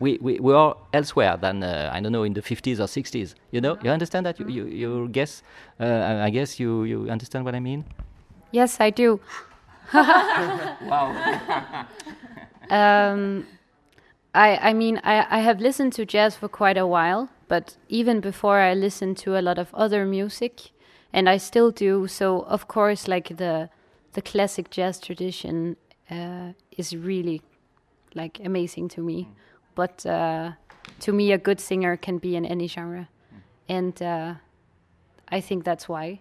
we, 0.00 0.18
we, 0.20 0.38
we 0.40 0.52
are 0.52 0.76
elsewhere 0.92 1.36
than 1.38 1.62
uh, 1.62 1.90
i 1.94 2.00
don't 2.00 2.12
know 2.12 2.24
in 2.24 2.32
the 2.34 2.42
50s 2.42 2.80
or 2.80 2.86
60s 2.86 3.34
you 3.52 3.60
know? 3.60 3.78
You 3.82 3.90
understand 3.90 4.26
that? 4.26 4.38
You, 4.40 4.46
you, 4.48 4.66
you 4.66 5.08
guess 5.08 5.42
uh, 5.80 5.84
I- 5.84 6.24
i 6.26 6.30
guess 6.30 6.58
you, 6.60 6.84
you 6.84 7.08
understand 7.10 7.44
what 7.44 7.54
i 7.54 7.60
mean? 7.60 7.84
Yes, 8.52 8.80
I 8.80 8.90
do. 8.90 9.20
um, 12.70 13.46
I 14.34 14.70
I 14.70 14.72
mean 14.72 15.00
I, 15.04 15.26
I 15.30 15.40
have 15.40 15.60
listened 15.60 15.92
to 15.94 16.06
jazz 16.06 16.36
for 16.36 16.48
quite 16.48 16.78
a 16.78 16.86
while, 16.86 17.28
but 17.48 17.76
even 17.88 18.20
before 18.20 18.58
I 18.58 18.74
listened 18.74 19.16
to 19.18 19.38
a 19.38 19.42
lot 19.42 19.58
of 19.58 19.74
other 19.74 20.06
music, 20.06 20.70
and 21.12 21.28
I 21.28 21.36
still 21.36 21.70
do. 21.70 22.06
So 22.06 22.40
of 22.42 22.68
course, 22.68 23.08
like 23.08 23.36
the 23.36 23.68
the 24.12 24.22
classic 24.22 24.70
jazz 24.70 25.00
tradition 25.00 25.76
uh, 26.10 26.52
is 26.76 26.96
really 26.96 27.42
like 28.14 28.40
amazing 28.44 28.88
to 28.88 29.02
me. 29.02 29.28
But 29.74 30.04
uh, 30.06 30.52
to 31.00 31.12
me, 31.12 31.32
a 31.32 31.38
good 31.38 31.60
singer 31.60 31.96
can 31.96 32.18
be 32.18 32.36
in 32.36 32.44
any 32.46 32.68
genre, 32.68 33.08
and 33.68 34.00
uh, 34.02 34.34
I 35.28 35.40
think 35.40 35.64
that's 35.64 35.88
why. 35.88 36.20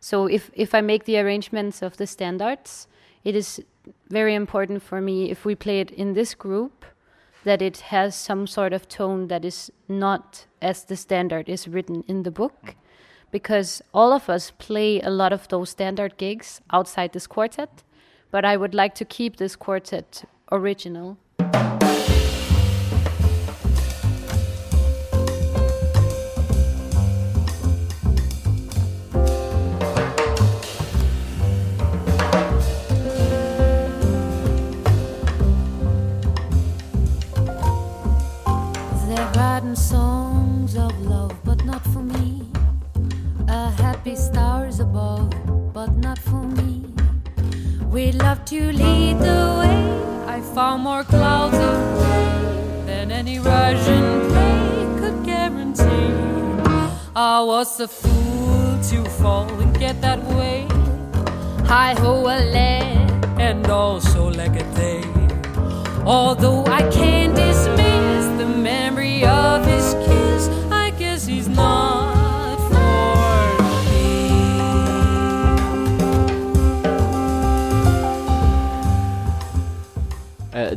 So 0.00 0.26
if 0.26 0.50
if 0.54 0.74
I 0.74 0.80
make 0.80 1.04
the 1.04 1.18
arrangements 1.18 1.82
of 1.82 1.96
the 1.96 2.06
standards, 2.06 2.88
it 3.24 3.34
is 3.34 3.62
very 4.08 4.34
important 4.34 4.82
for 4.82 5.00
me 5.00 5.30
if 5.30 5.44
we 5.44 5.54
play 5.54 5.80
it 5.80 5.90
in 5.90 6.14
this 6.14 6.34
group 6.34 6.84
that 7.44 7.62
it 7.62 7.78
has 7.80 8.14
some 8.14 8.46
sort 8.46 8.72
of 8.72 8.88
tone 8.88 9.28
that 9.28 9.44
is 9.44 9.70
not 9.88 10.46
as 10.60 10.84
the 10.84 10.96
standard 10.96 11.48
is 11.48 11.66
written 11.66 12.04
in 12.06 12.22
the 12.22 12.30
book 12.30 12.74
because 13.30 13.80
all 13.94 14.12
of 14.12 14.28
us 14.28 14.50
play 14.58 15.00
a 15.00 15.10
lot 15.10 15.32
of 15.32 15.48
those 15.48 15.70
standard 15.70 16.16
gigs 16.16 16.60
outside 16.72 17.12
this 17.12 17.26
quartet 17.26 17.82
but 18.30 18.44
I 18.44 18.56
would 18.56 18.74
like 18.74 18.94
to 18.96 19.04
keep 19.04 19.36
this 19.36 19.56
quartet 19.56 20.24
original 20.52 21.16
Found 50.60 50.82
more 50.82 51.04
clouds 51.04 51.56
of 51.56 51.76
gray 51.96 52.84
than 52.84 53.10
any 53.10 53.38
Russian 53.38 54.04
play 54.28 54.60
could 55.00 55.24
guarantee. 55.24 56.12
I 57.16 57.40
was 57.40 57.80
a 57.80 57.88
fool 57.88 58.78
to 58.90 58.98
fall 59.20 59.48
and 59.62 59.72
get 59.78 60.02
that 60.02 60.22
way. 60.36 60.66
Hi 61.64 61.94
ho, 61.94 62.28
a 62.28 62.38
and 63.48 63.66
also 63.70 64.28
like 64.28 64.56
a 64.64 64.66
day. 64.74 65.02
Although 66.04 66.66
I 66.66 66.82
can't 66.90 67.34
dismiss 67.34 68.26
the 68.40 68.48
memory 68.70 69.24
of 69.24 69.64
his 69.64 69.69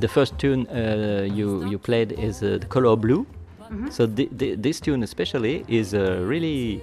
the 0.03 0.07
first 0.09 0.37
tune 0.37 0.67
uh, 0.67 1.25
you 1.37 1.47
you 1.71 1.79
played 1.79 2.11
is 2.27 2.43
uh, 2.43 2.57
the 2.59 2.67
color 2.67 2.95
blue. 2.97 3.25
So 3.89 4.05
thi- 4.05 4.29
thi- 4.39 4.55
this 4.55 4.79
tune 4.79 5.03
especially 5.03 5.63
is 5.67 5.93
uh, 5.93 5.99
really 6.33 6.81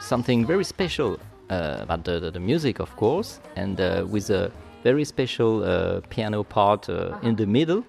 something 0.00 0.46
very 0.46 0.64
special 0.64 1.10
uh, 1.50 1.84
about 1.84 2.04
the, 2.04 2.20
the, 2.20 2.30
the 2.30 2.40
music, 2.40 2.80
of 2.80 2.90
course, 2.96 3.40
and 3.56 3.80
uh, 3.80 4.04
with 4.12 4.30
a 4.30 4.50
very 4.84 5.04
special 5.04 5.64
uh, 5.64 6.00
piano 6.10 6.44
part 6.44 6.88
uh, 6.88 7.28
in 7.28 7.36
the 7.36 7.46
middle. 7.46 7.82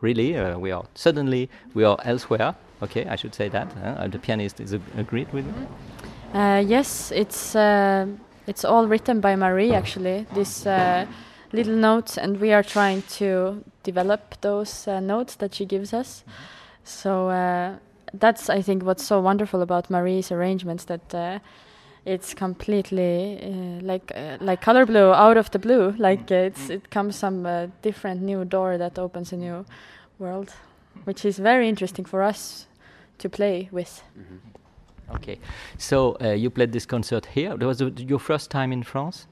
Really, 0.00 0.36
uh, 0.38 0.58
we 0.58 0.72
are 0.72 0.84
suddenly 0.94 1.48
we 1.74 1.84
are 1.84 1.98
elsewhere. 2.04 2.54
Okay, 2.82 3.04
I 3.14 3.16
should 3.16 3.34
say 3.34 3.48
that. 3.50 3.66
Uh, 3.84 4.08
the 4.08 4.18
pianist 4.18 4.60
is 4.60 4.72
ag- 4.72 4.98
agreed 4.98 5.28
with 5.32 5.44
me. 5.44 5.66
Uh, 6.34 6.62
yes, 6.66 7.12
it's 7.12 7.54
uh, 7.54 8.06
it's 8.46 8.64
all 8.64 8.86
written 8.86 9.20
by 9.20 9.36
Marie 9.36 9.74
actually. 9.74 10.26
These 10.34 10.66
uh, 10.66 11.04
little 11.52 11.76
notes, 11.76 12.18
and 12.18 12.40
we 12.40 12.54
are 12.54 12.64
trying 12.64 13.02
to 13.18 13.62
develop 13.82 14.40
those 14.40 14.88
uh, 14.88 15.00
notes 15.00 15.36
that 15.36 15.54
she 15.54 15.64
gives 15.64 15.92
us. 15.92 16.24
So 16.84 17.28
uh, 17.28 17.76
that's 18.12 18.50
I 18.50 18.62
think 18.62 18.84
what's 18.84 19.04
so 19.04 19.20
wonderful 19.20 19.62
about 19.62 19.90
Marie's 19.90 20.32
arrangements 20.32 20.84
that 20.84 21.14
uh, 21.14 21.38
it's 22.04 22.34
completely 22.34 23.38
uh, 23.42 23.82
like 23.82 24.12
uh, 24.14 24.38
like 24.40 24.60
color 24.60 24.86
blue 24.86 25.12
out 25.12 25.36
of 25.36 25.50
the 25.50 25.58
blue. 25.58 25.94
Like 25.98 26.30
uh, 26.30 26.48
it's 26.48 26.70
it 26.70 26.90
comes 26.90 27.16
some 27.16 27.46
uh, 27.46 27.66
different 27.82 28.22
new 28.22 28.44
door 28.44 28.78
that 28.78 28.98
opens 28.98 29.32
a 29.32 29.36
new 29.36 29.64
world, 30.18 30.52
which 31.04 31.24
is 31.24 31.38
very 31.38 31.68
interesting 31.68 32.04
for 32.04 32.22
us 32.22 32.66
to 33.18 33.28
play 33.28 33.68
with. 33.72 34.02
Okay, 35.14 35.38
so 35.78 36.16
uh, 36.20 36.28
you 36.30 36.50
played 36.50 36.72
this 36.72 36.86
concert 36.86 37.26
here. 37.26 37.56
Was 37.56 37.80
it 37.80 38.00
your 38.00 38.18
first 38.18 38.50
time 38.50 38.72
in 38.72 38.82
France? 38.82 39.26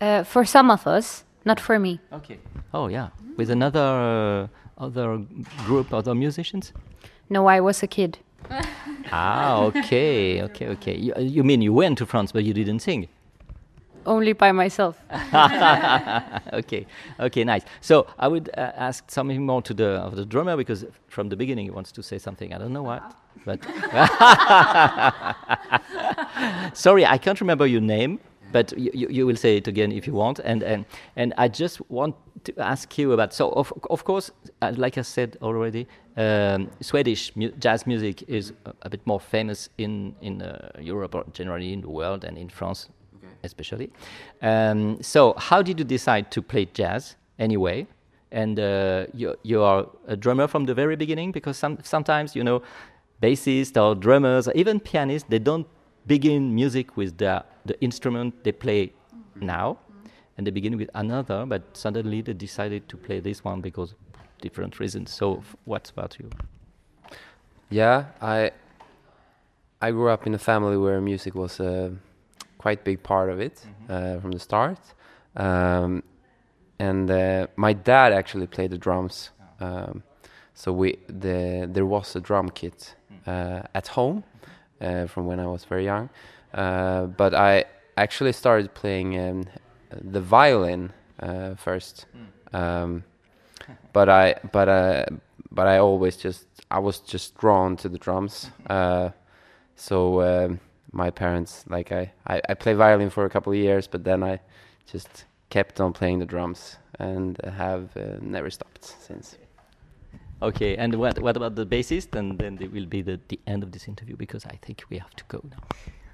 Uh, 0.00 0.24
for 0.24 0.44
some 0.44 0.70
of 0.70 0.86
us, 0.86 1.24
not 1.48 1.58
for 1.58 1.78
me. 1.78 1.98
Okay. 2.12 2.38
Oh 2.72 2.86
yeah, 2.88 3.08
with 3.38 3.50
another 3.50 4.48
uh, 4.78 4.84
other 4.84 5.08
group, 5.66 5.92
other 5.92 6.14
musicians. 6.14 6.72
No, 7.30 7.46
I 7.46 7.60
was 7.60 7.82
a 7.82 7.86
kid. 7.86 8.18
ah, 9.12 9.62
okay, 9.68 10.42
okay, 10.42 10.68
okay. 10.68 10.96
You, 10.96 11.12
you 11.18 11.42
mean 11.44 11.60
you 11.62 11.72
went 11.72 11.98
to 11.98 12.06
France, 12.06 12.30
but 12.32 12.44
you 12.44 12.54
didn't 12.54 12.80
sing? 12.80 13.08
Only 14.06 14.32
by 14.32 14.52
myself. 14.52 14.96
okay, 16.60 16.86
okay, 17.20 17.44
nice. 17.44 17.64
So 17.80 18.06
I 18.18 18.28
would 18.28 18.48
uh, 18.56 18.86
ask 18.88 19.10
something 19.10 19.44
more 19.44 19.62
to 19.62 19.74
the 19.74 19.90
of 20.06 20.16
the 20.16 20.24
drummer 20.24 20.56
because 20.56 20.86
from 21.08 21.28
the 21.28 21.36
beginning 21.36 21.64
he 21.64 21.70
wants 21.70 21.92
to 21.92 22.02
say 22.02 22.18
something. 22.18 22.54
I 22.54 22.58
don't 22.58 22.72
know 22.72 22.84
what, 22.84 23.02
but 23.44 23.60
sorry, 26.76 27.04
I 27.04 27.18
can't 27.18 27.40
remember 27.40 27.66
your 27.66 27.82
name. 27.82 28.20
But 28.52 28.76
you, 28.78 29.08
you, 29.10 29.26
will 29.26 29.36
say 29.36 29.56
it 29.56 29.68
again 29.68 29.92
if 29.92 30.06
you 30.06 30.14
want. 30.14 30.38
And, 30.38 30.62
and, 30.62 30.86
and 31.16 31.34
I 31.36 31.48
just 31.48 31.80
want 31.90 32.16
to 32.44 32.58
ask 32.58 32.96
you 32.96 33.12
about. 33.12 33.34
So, 33.34 33.50
of, 33.50 33.72
of 33.90 34.04
course, 34.04 34.30
uh, 34.62 34.72
like 34.76 34.96
I 34.96 35.02
said 35.02 35.36
already, 35.42 35.86
um, 36.16 36.70
Swedish 36.80 37.36
mu- 37.36 37.52
jazz 37.58 37.86
music 37.86 38.22
is 38.26 38.52
a, 38.64 38.72
a 38.82 38.90
bit 38.90 39.06
more 39.06 39.20
famous 39.20 39.68
in, 39.76 40.14
in 40.22 40.40
uh, 40.40 40.70
Europe 40.80 41.14
or 41.14 41.24
generally 41.32 41.72
in 41.72 41.82
the 41.82 41.90
world 41.90 42.24
and 42.24 42.38
in 42.38 42.48
France 42.48 42.88
especially. 43.44 43.90
Um, 44.42 45.02
so, 45.02 45.34
how 45.36 45.62
did 45.62 45.78
you 45.78 45.84
decide 45.84 46.30
to 46.32 46.42
play 46.42 46.66
jazz 46.66 47.16
anyway? 47.38 47.86
And 48.30 48.58
uh, 48.60 49.06
you, 49.14 49.36
you 49.42 49.62
are 49.62 49.86
a 50.06 50.16
drummer 50.16 50.46
from 50.46 50.66
the 50.66 50.74
very 50.74 50.96
beginning 50.96 51.32
because 51.32 51.56
some, 51.56 51.78
sometimes, 51.82 52.36
you 52.36 52.44
know, 52.44 52.62
bassists 53.22 53.76
or 53.80 53.94
drummers, 53.94 54.48
or 54.48 54.52
even 54.54 54.80
pianists, 54.80 55.28
they 55.28 55.38
don't 55.38 55.66
begin 56.08 56.54
music 56.54 56.96
with 56.96 57.18
the, 57.18 57.44
the 57.66 57.80
instrument 57.80 58.42
they 58.42 58.52
play 58.52 58.92
now, 59.40 59.78
and 60.36 60.46
they 60.46 60.50
begin 60.50 60.76
with 60.76 60.90
another, 60.94 61.44
but 61.46 61.62
suddenly 61.76 62.22
they 62.22 62.32
decided 62.32 62.88
to 62.88 62.96
play 62.96 63.20
this 63.20 63.44
one 63.44 63.60
because 63.60 63.94
different 64.40 64.80
reasons. 64.80 65.12
So, 65.12 65.38
f- 65.38 65.56
what's 65.64 65.90
about 65.90 66.16
you? 66.18 66.30
Yeah, 67.70 68.06
I 68.22 68.50
I 69.80 69.90
grew 69.90 70.08
up 70.08 70.26
in 70.26 70.34
a 70.34 70.38
family 70.38 70.76
where 70.76 71.00
music 71.00 71.34
was 71.34 71.60
a 71.60 71.92
quite 72.56 72.82
big 72.82 73.02
part 73.02 73.30
of 73.30 73.38
it 73.40 73.64
uh, 73.88 74.18
from 74.20 74.32
the 74.32 74.38
start, 74.38 74.80
um, 75.36 76.02
and 76.78 77.10
uh, 77.10 77.46
my 77.56 77.72
dad 77.72 78.12
actually 78.12 78.46
played 78.46 78.70
the 78.70 78.78
drums. 78.78 79.30
Um, 79.60 80.02
so 80.54 80.72
we 80.72 80.96
the 81.08 81.68
there 81.70 81.86
was 81.86 82.16
a 82.16 82.20
drum 82.20 82.48
kit 82.48 82.96
uh, 83.26 83.62
at 83.74 83.88
home 83.88 84.24
uh, 84.80 85.06
from 85.06 85.26
when 85.26 85.40
I 85.40 85.46
was 85.46 85.64
very 85.64 85.84
young, 85.84 86.08
uh, 86.54 87.06
but 87.06 87.34
I 87.34 87.64
actually 87.96 88.32
started 88.32 88.74
playing 88.74 89.18
um, 89.18 89.46
the 89.90 90.20
violin 90.20 90.92
uh, 91.20 91.54
first. 91.54 92.06
Um, 92.52 93.04
but 93.92 94.08
I 94.08 94.34
but 94.52 94.68
uh, 94.68 95.06
but 95.50 95.66
I 95.66 95.78
always 95.78 96.16
just 96.16 96.46
I 96.70 96.78
was 96.78 97.00
just 97.00 97.36
drawn 97.36 97.76
to 97.76 97.88
the 97.88 97.98
drums. 97.98 98.50
Uh, 98.68 99.10
so 99.76 100.20
um, 100.22 100.60
my 100.92 101.10
parents 101.10 101.64
like 101.68 101.92
I, 101.92 102.12
I 102.26 102.40
I 102.48 102.54
play 102.54 102.74
violin 102.74 103.10
for 103.10 103.24
a 103.24 103.30
couple 103.30 103.52
of 103.52 103.58
years, 103.58 103.86
but 103.86 104.04
then 104.04 104.22
I 104.22 104.40
just 104.90 105.24
kept 105.50 105.80
on 105.80 105.92
playing 105.92 106.18
the 106.18 106.26
drums 106.26 106.76
and 106.98 107.38
have 107.44 107.96
uh, 107.96 108.18
never 108.20 108.50
stopped 108.50 108.84
since. 108.84 109.36
Okay, 110.40 110.76
and 110.76 110.94
what, 110.94 111.18
what 111.18 111.36
about 111.36 111.56
the 111.56 111.66
bassist? 111.66 112.14
And 112.14 112.38
then 112.38 112.58
it 112.60 112.72
will 112.72 112.86
be 112.86 113.02
the, 113.02 113.20
the 113.28 113.40
end 113.46 113.62
of 113.62 113.72
this 113.72 113.88
interview 113.88 114.16
because 114.16 114.46
I 114.46 114.58
think 114.62 114.84
we 114.88 114.98
have 114.98 115.14
to 115.16 115.24
go 115.28 115.42
now. 115.50 115.58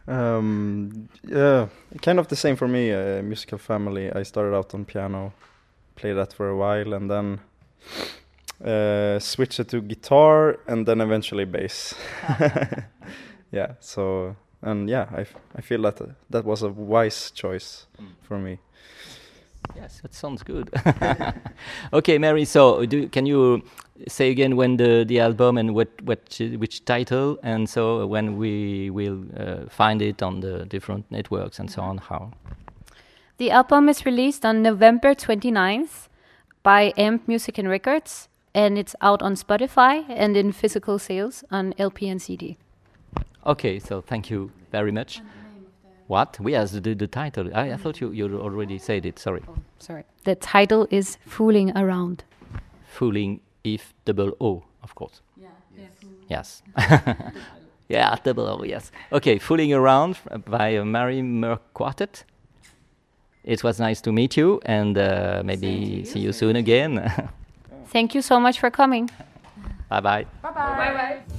Um, 0.07 1.09
yeah, 1.27 1.69
kind 2.03 2.19
of 2.19 2.29
the 2.29 2.37
same 2.37 2.57
for 2.57 2.69
me. 2.69 2.93
Uh, 2.93 3.23
musical 3.23 3.59
family. 3.59 4.13
I 4.13 4.23
started 4.23 4.55
out 4.55 4.75
on 4.75 4.85
piano, 4.85 5.33
played 5.97 6.15
that 6.15 6.33
for 6.33 6.49
a 6.49 6.57
while, 6.57 6.93
and 6.95 7.11
then 7.11 7.41
uh, 8.65 9.19
switched 9.19 9.61
it 9.61 9.69
to 9.69 9.81
guitar, 9.81 10.59
and 10.67 10.87
then 10.87 11.01
eventually 11.01 11.45
bass. 11.45 11.95
yeah. 13.51 13.73
So 13.81 14.37
and 14.65 14.89
yeah, 14.89 15.09
I, 15.13 15.21
f- 15.21 15.37
I 15.55 15.61
feel 15.61 15.83
that 15.83 16.01
uh, 16.01 16.07
that 16.31 16.45
was 16.45 16.63
a 16.63 16.71
wise 16.71 17.31
choice 17.31 17.87
for 18.23 18.39
me. 18.39 18.59
Yes, 19.77 20.01
that 20.03 20.15
sounds 20.15 20.43
good. 20.43 20.71
okay, 21.93 22.19
Mary. 22.19 22.45
So, 22.45 22.85
do, 22.87 23.09
can 23.09 23.27
you 23.27 23.63
say 24.09 24.31
again 24.31 24.57
when 24.57 24.77
the, 24.77 25.05
the 25.07 25.21
album 25.21 25.59
and 25.59 25.75
what 25.75 25.89
what 26.03 26.39
which 26.59 26.85
title, 26.85 27.39
and 27.43 27.69
so 27.69 28.07
when 28.07 28.37
we 28.37 28.91
will 28.91 29.25
uh, 29.37 29.69
find 29.69 30.03
it 30.03 30.23
on 30.23 30.41
the 30.41 30.67
different 30.67 31.11
networks 31.11 31.59
and 31.59 31.71
so 31.71 31.83
on? 31.83 31.99
How? 31.99 32.33
The 33.39 33.51
album 33.51 33.89
is 33.89 34.07
released 34.07 34.45
on 34.45 34.63
November 34.63 35.15
29th 35.15 36.09
by 36.63 36.93
Amp 36.97 37.27
Music 37.27 37.59
and 37.59 37.69
Records, 37.69 38.29
and 38.55 38.79
it's 38.79 38.95
out 39.01 39.23
on 39.23 39.35
Spotify 39.35 40.05
and 40.09 40.37
in 40.37 40.53
physical 40.53 40.99
sales 40.99 41.45
on 41.51 41.75
LP 41.79 42.09
and 42.09 42.23
CD. 42.23 42.57
Okay, 43.45 43.79
so 43.79 44.01
thank 44.01 44.31
you 44.31 44.51
very 44.71 44.93
much. 44.93 45.21
What? 46.07 46.39
We 46.41 46.53
yes, 46.53 46.73
the, 46.73 46.95
the 46.95 47.07
title. 47.07 47.51
I, 47.55 47.73
I 47.73 47.77
thought 47.77 48.01
you, 48.01 48.11
you 48.11 48.39
already 48.39 48.79
said 48.79 49.07
it. 49.07 49.19
Sorry. 49.19 49.43
Sorry. 49.79 50.05
The 50.25 50.35
title 50.35 50.87
is 50.91 51.19
Fooling 51.27 51.77
Around. 51.77 52.25
Fooling 52.87 53.41
if 53.65 53.95
double 54.05 54.33
O, 54.41 54.63
of 54.83 54.95
course. 54.95 55.23
Yeah. 55.37 55.49
Yes. 55.77 55.91
Yes. 56.29 56.63
yeah, 57.89 58.17
double 58.23 58.47
O, 58.47 58.63
yes. 58.65 58.93
Okay, 59.13 59.39
Fooling 59.39 59.73
Around 59.73 60.19
by 60.47 60.77
uh, 60.77 60.85
Mary 60.85 61.23
Mørk 61.23 61.61
Quartet. 61.73 62.25
It 63.45 63.63
was 63.63 63.79
nice 63.79 64.01
to 64.03 64.13
meet 64.13 64.37
you 64.37 64.61
and 64.65 64.97
uh, 64.97 65.43
maybe 65.45 66.05
see 66.05 66.21
you 66.21 66.33
soon 66.33 66.57
again. 66.57 67.29
Thank 67.89 68.15
you 68.15 68.23
so 68.23 68.41
much 68.41 68.59
for 68.59 68.71
coming. 68.71 69.11
bye 69.89 70.01
bye. 70.01 70.27
Oh, 70.43 71.34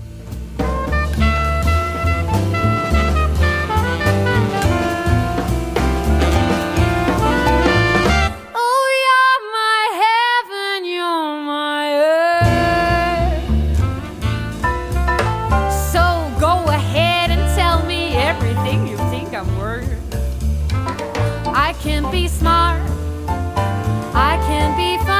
I 21.68 21.74
can 21.74 22.12
be 22.12 22.28
smart, 22.28 22.80
I 24.14 24.38
can 24.46 24.78
be 24.78 25.04
funny, 25.04 25.15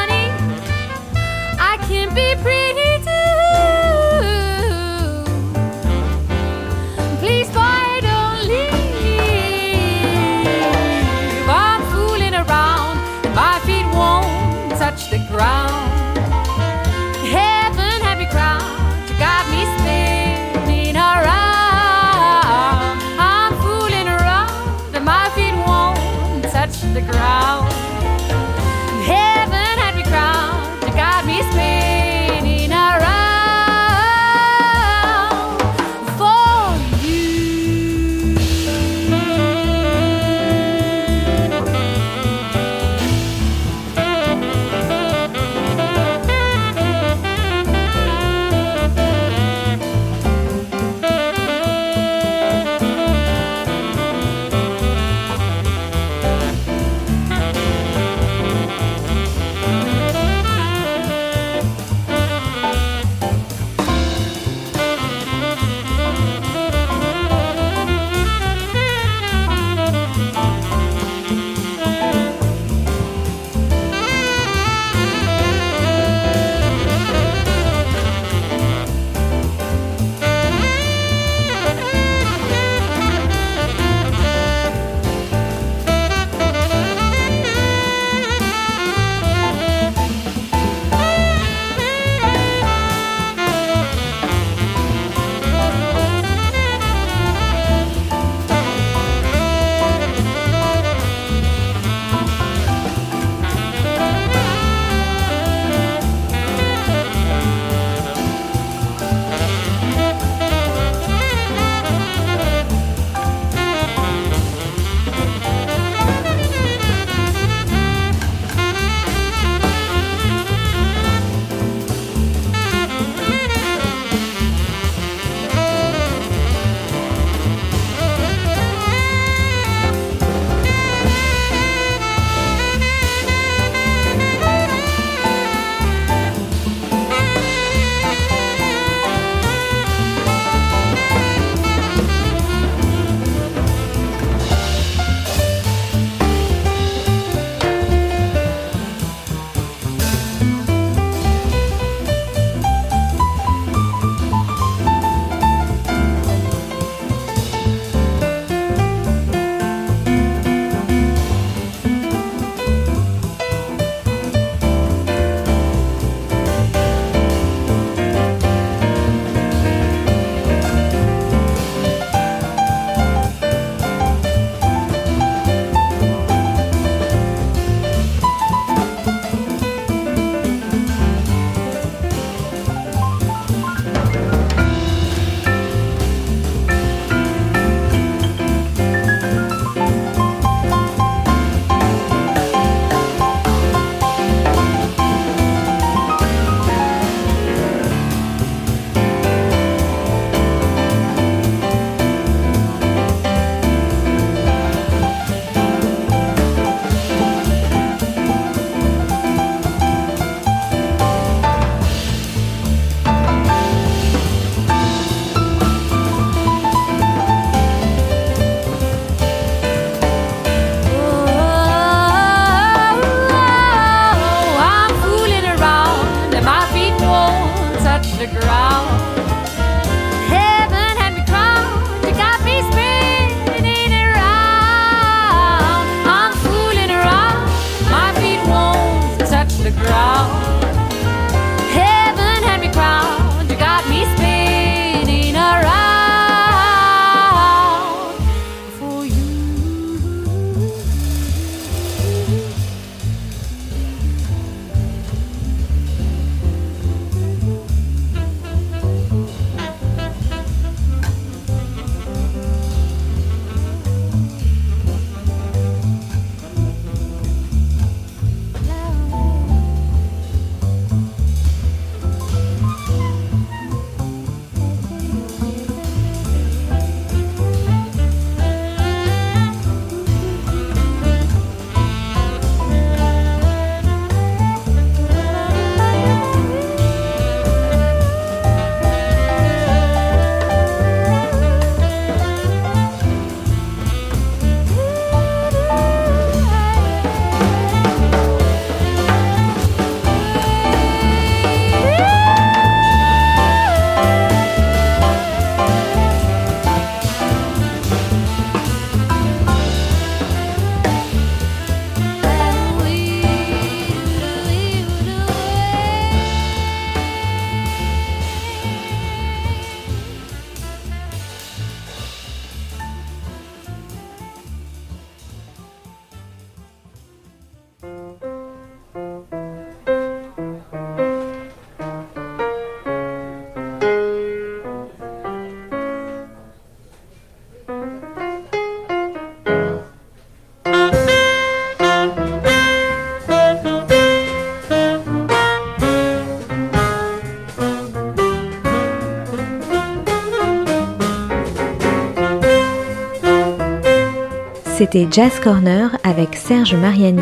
C'était 354.78 355.08
Jazz 355.10 355.40
Corner 355.42 355.98
avec 356.04 356.36
Serge 356.36 356.76
Mariani. 356.76 357.22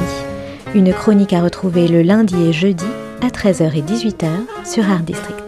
Une 0.74 0.92
chronique 0.92 1.34
à 1.34 1.44
retrouver 1.44 1.88
le 1.88 2.02
lundi 2.02 2.48
et 2.48 2.52
jeudi 2.52 2.84
à 3.22 3.28
13h 3.28 3.78
et 3.78 3.84
18h 3.84 4.28
sur 4.66 4.90
Art 4.90 5.04
District. 5.04 5.43